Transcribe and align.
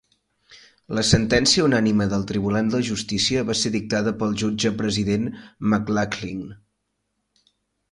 La 0.99 1.01
sentència 1.09 1.65
unànime 1.67 2.07
del 2.13 2.25
Tribunal 2.31 2.71
de 2.77 2.79
Justícia 2.87 3.45
va 3.51 3.57
ser 3.61 3.73
dictada 3.77 4.15
pel 4.23 4.35
jutge 4.45 4.73
president 4.81 5.31
McLachlin. 5.75 6.45